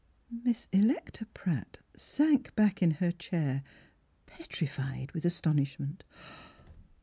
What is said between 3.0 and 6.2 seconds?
chair petrified with astonishment.